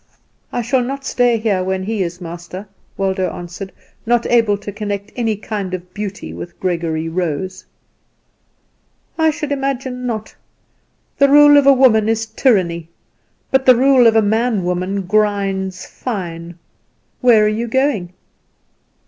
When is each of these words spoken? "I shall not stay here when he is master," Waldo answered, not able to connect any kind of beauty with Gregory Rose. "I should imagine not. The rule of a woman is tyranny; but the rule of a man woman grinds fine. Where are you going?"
"I 0.51 0.63
shall 0.63 0.81
not 0.83 1.05
stay 1.05 1.37
here 1.37 1.63
when 1.63 1.83
he 1.83 2.01
is 2.01 2.19
master," 2.19 2.67
Waldo 2.97 3.29
answered, 3.31 3.71
not 4.03 4.25
able 4.25 4.57
to 4.57 4.71
connect 4.71 5.11
any 5.15 5.35
kind 5.35 5.75
of 5.75 5.93
beauty 5.93 6.33
with 6.33 6.59
Gregory 6.59 7.07
Rose. 7.07 7.65
"I 9.19 9.29
should 9.29 9.51
imagine 9.51 10.07
not. 10.07 10.33
The 11.19 11.29
rule 11.29 11.55
of 11.55 11.67
a 11.67 11.73
woman 11.73 12.09
is 12.09 12.25
tyranny; 12.25 12.89
but 13.51 13.67
the 13.67 13.75
rule 13.75 14.07
of 14.07 14.15
a 14.15 14.23
man 14.23 14.63
woman 14.63 15.03
grinds 15.03 15.85
fine. 15.85 16.57
Where 17.19 17.45
are 17.45 17.47
you 17.47 17.67
going?" 17.67 18.11